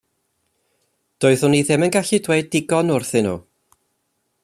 Doeddwn 1.25 1.57
i 1.59 1.61
ddim 1.67 1.87
yn 1.89 1.95
gallu 1.97 2.21
dweud 2.29 2.51
digon 2.57 2.91
wrthyn 2.97 3.27
nhw. 3.33 3.39